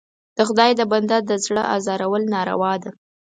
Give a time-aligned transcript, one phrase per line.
[0.37, 2.91] د خدای د بنده د زړه ازارول ناروا ده.